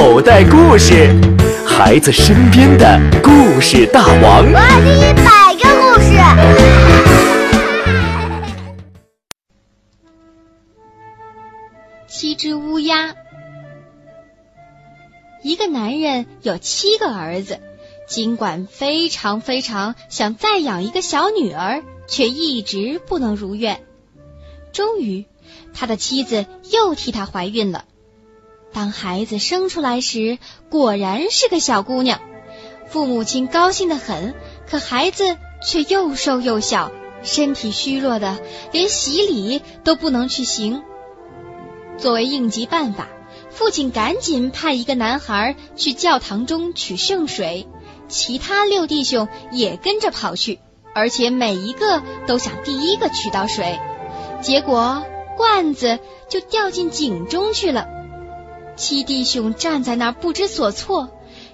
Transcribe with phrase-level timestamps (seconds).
[0.00, 1.12] 口袋故事，
[1.66, 4.44] 孩子身边的故事大王。
[4.46, 6.12] 我要听一百个故事。
[12.06, 13.16] 七只乌鸦。
[15.42, 17.58] 一个男人有七个儿子，
[18.06, 23.80] 尽管非常非常想再养一个小女儿，却一直不能如愿。
[24.72, 25.26] 终于，
[25.74, 27.84] 他的妻子又替他怀孕了。
[28.78, 30.38] 当孩子生出来时，
[30.70, 32.20] 果然是个小姑娘。
[32.86, 34.36] 父母亲高兴的很，
[34.70, 36.92] 可孩子却又瘦又小，
[37.24, 38.38] 身体虚弱的
[38.70, 40.84] 连洗礼都不能去行。
[41.96, 43.08] 作为应急办法，
[43.50, 47.66] 父亲赶紧派一个男孩去教堂中取圣水，
[48.06, 50.60] 其他六弟兄也跟着跑去，
[50.94, 53.76] 而且每一个都想第一个取到水。
[54.40, 55.02] 结果
[55.36, 55.98] 罐子
[56.28, 57.97] 就掉进井中去了。
[58.78, 61.10] 七弟兄站在那儿不知所措，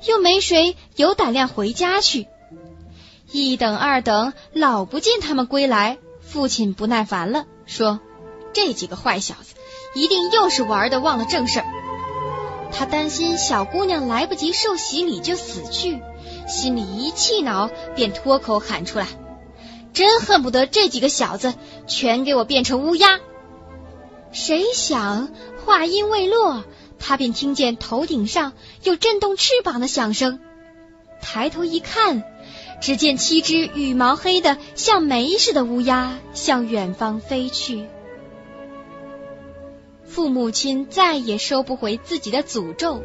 [0.06, 2.28] 又没谁有胆量回家去。
[3.32, 7.98] 一等二等，老不见他们归来，父亲不耐烦了，说
[8.52, 9.54] ：“这几个坏小子，
[9.94, 11.66] 一定又是玩的忘了正事儿。”
[12.70, 16.00] 他担心小姑娘来不及受洗礼就死去，
[16.46, 19.06] 心里一气恼，便脱口喊出来
[19.94, 21.54] ：“真恨不得这几个小子
[21.86, 23.18] 全给我变成乌鸦！”
[24.30, 25.30] 谁想
[25.64, 26.64] 话音未落。
[27.06, 30.40] 他便听见头顶上有震动翅膀的响声，
[31.20, 32.24] 抬头一看，
[32.80, 37.84] 只见七只羽毛黑的像煤似的乌鸦向远方飞去。
[40.06, 43.02] 父母亲再也收不回自己的诅咒，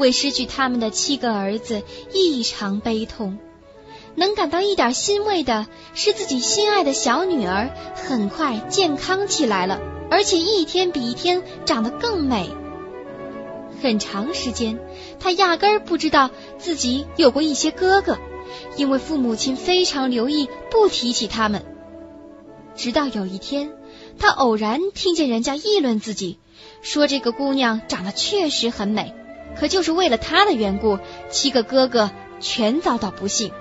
[0.00, 3.38] 为失去他们的七个儿子异常悲痛。
[4.16, 9.80] 能感到一点欣慰的是，自己心爱的小女儿很快健康起来了，
[10.10, 12.50] 而且一天比一天长得更美。
[13.82, 14.78] 很长时间，
[15.20, 18.18] 他压根儿不知道自己有过一些哥哥，
[18.76, 21.64] 因为父母亲非常留意不提起他们。
[22.76, 23.72] 直到有一天，
[24.18, 26.38] 他偶然听见人家议论自己，
[26.80, 29.14] 说这个姑娘长得确实很美，
[29.58, 30.98] 可就是为了她的缘故，
[31.30, 32.10] 七个哥哥
[32.40, 33.52] 全遭到不幸。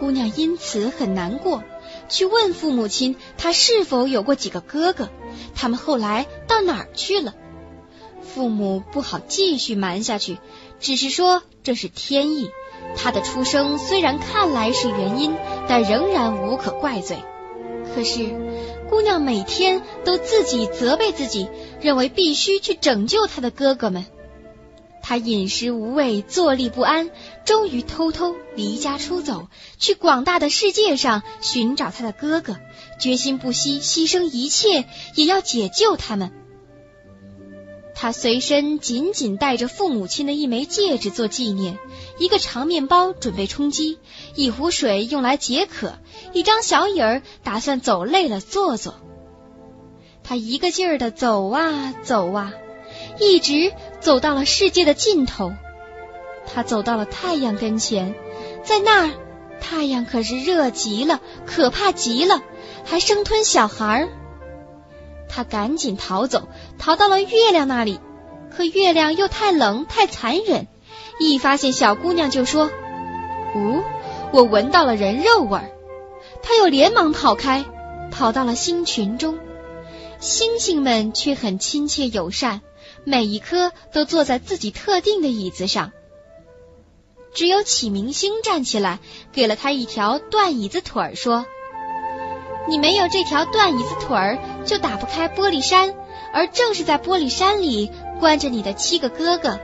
[0.00, 1.62] 姑娘因此很难过，
[2.08, 5.08] 去问父母亲，她是否有过几个哥哥，
[5.54, 7.34] 他们后来到哪儿去了。
[8.34, 10.38] 父母不好继续瞒下去，
[10.80, 12.48] 只是说这是天意。
[12.96, 15.34] 他的出生虽然看来是原因，
[15.68, 17.18] 但仍然无可怪罪。
[17.94, 18.30] 可是
[18.88, 21.48] 姑娘每天都自己责备自己，
[21.80, 24.06] 认为必须去拯救她的哥哥们。
[25.02, 27.10] 她饮食无味，坐立不安，
[27.44, 29.48] 终于偷偷离家出走，
[29.78, 32.56] 去广大的世界上寻找她的哥哥，
[32.98, 36.32] 决心不惜牺牲一切，也要解救他们。
[38.02, 41.78] 他随身紧紧带着父母亲的一枚戒指做纪念，
[42.18, 44.00] 一个长面包准备充饥，
[44.34, 45.92] 一壶水用来解渴，
[46.32, 48.96] 一张小椅儿打算走累了坐坐。
[50.24, 52.52] 他一个劲儿的走啊走啊，
[53.20, 55.52] 一直走到了世界的尽头。
[56.52, 58.16] 他走到了太阳跟前，
[58.64, 59.12] 在那儿，
[59.60, 62.42] 太阳可是热极了，可怕极了，
[62.84, 64.08] 还生吞小孩儿。
[65.34, 66.46] 他赶紧逃走，
[66.78, 67.98] 逃到了月亮那里。
[68.54, 70.66] 可月亮又太冷太残忍，
[71.18, 72.70] 一发现小姑娘就说
[73.56, 73.82] ：“呜，
[74.30, 75.70] 我闻到了人肉味儿。”
[76.44, 77.64] 他又连忙跑开，
[78.10, 79.38] 跑到了星群中。
[80.20, 82.60] 星星们却很亲切友善，
[83.04, 85.92] 每一颗都坐在自己特定的椅子上。
[87.32, 88.98] 只有启明星站起来，
[89.32, 91.46] 给了他一条断椅子腿儿，说。
[92.68, 95.94] 你没有这条断椅子腿儿，就打不开玻璃山，
[96.32, 97.90] 而正是在玻璃山里
[98.20, 99.58] 关着你的七个哥哥。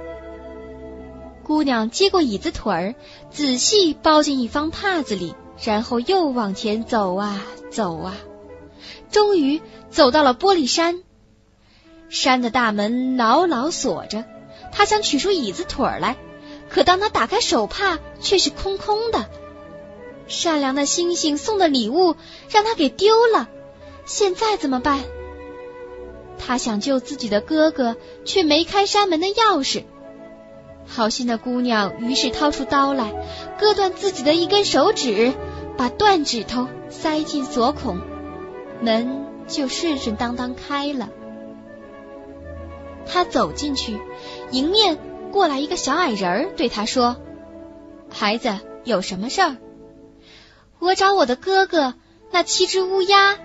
[1.44, 2.94] 姑娘接过椅子腿儿，
[3.30, 8.14] 仔细包进一方帕子里，然后又往前走啊走啊，
[9.10, 11.02] 终于走到了玻璃山。
[12.10, 14.24] 山的大门牢牢锁着，
[14.72, 16.16] 她想取出椅子腿儿来，
[16.68, 19.28] 可当她打开手帕，却是空空的。
[20.26, 22.14] 善良的星星送的礼物
[22.50, 23.48] 让他给丢了，
[24.08, 25.04] 现在怎么办？
[26.38, 29.84] 他想救自己的哥哥，却没开山门的钥匙。
[30.86, 33.12] 好心的姑娘于是掏出刀来，
[33.60, 35.34] 割断自己的一根手指，
[35.76, 38.00] 把断指头塞进锁孔，
[38.80, 41.10] 门就顺顺当当开了。
[43.04, 43.98] 他走进去，
[44.50, 44.96] 迎面
[45.30, 47.16] 过来一个小矮人儿，对他说
[48.08, 49.58] ：“孩子，有什么事儿？”
[50.80, 51.92] 我找我的哥哥，
[52.30, 53.38] 那七只乌鸦。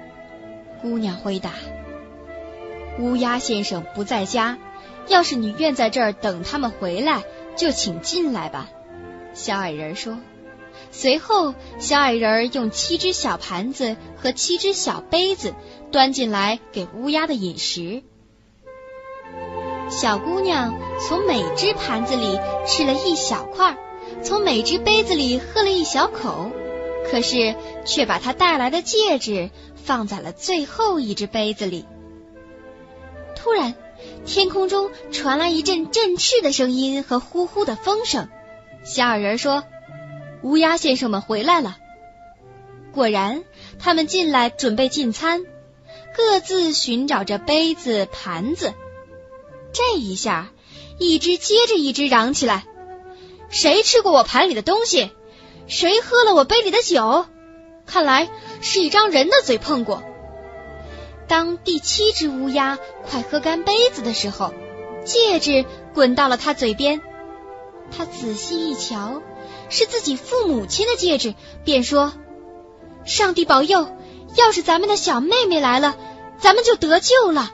[0.84, 1.52] 姑娘回答
[3.00, 4.60] ：“乌鸦先生不在家，
[5.08, 7.24] 要是你愿在这儿等他们回来，
[7.56, 8.70] 就请进来吧。”
[9.34, 10.20] 小矮人说。
[10.92, 15.56] 随后，小矮人用七只小盘子和七只小杯子
[15.92, 18.04] 端进来给乌鸦的饮食。
[19.90, 23.78] 小姑娘从每只盘子里吃了一小块，
[24.22, 26.52] 从每只杯子里喝了一小口，
[27.10, 27.56] 可是
[27.86, 31.86] 却把他带来的戒指放在了最后一只杯子里。
[33.36, 33.76] 突然，
[34.26, 38.30] 天空中传来一阵振翅的声音和呼呼的风声。
[38.84, 39.64] 小矮人说。
[40.44, 41.78] 乌鸦先生们回来了。
[42.92, 43.46] 果然，
[43.80, 45.46] 他们进来准备进餐，
[46.18, 48.74] 各自寻找着杯子、盘子。
[49.72, 50.52] 这一下，
[51.00, 52.66] 一只接着一只嚷起来
[53.50, 55.12] ：“谁吃过我盘里的东西？
[55.68, 57.26] 谁喝了我杯里的酒？
[57.86, 58.30] 看来
[58.62, 60.04] 是一张人的嘴碰过。”
[61.28, 62.78] 当第七只乌鸦
[63.10, 64.54] 快喝干杯子的时候，
[65.06, 67.02] 戒指滚到了他嘴边。
[67.92, 69.22] 他仔细一瞧。
[69.70, 71.34] 是自己父母亲的戒指，
[71.64, 72.14] 便说
[73.06, 73.88] ：“上帝保佑！
[74.36, 75.96] 要是咱们的小妹妹来了，
[76.38, 77.52] 咱们就得救了。”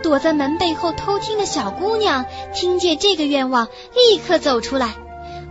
[0.00, 4.94] 躲在门背后偷听的小姑娘听见这个愿望，立刻走出来。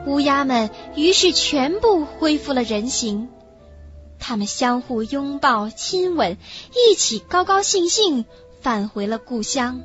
[0.06, 3.30] 乌鸦们于是全部恢复了人形，
[4.20, 6.38] 他们相互拥抱、亲吻，
[6.74, 8.26] 一起高高兴兴
[8.62, 9.82] 返回了故乡。